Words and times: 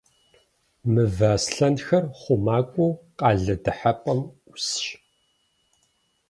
Мывэ 0.93 1.27
аслъэнхэр 1.35 2.03
хъумакӏуэу 2.19 2.91
къалэ 3.17 3.55
дыхьэпӏэм 3.63 4.19
ӏусщ. 4.45 4.83